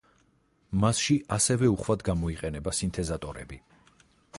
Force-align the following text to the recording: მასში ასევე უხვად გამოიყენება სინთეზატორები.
მასში 0.83 1.17
ასევე 1.37 1.71
უხვად 1.75 2.07
გამოიყენება 2.11 2.77
სინთეზატორები. 2.79 3.63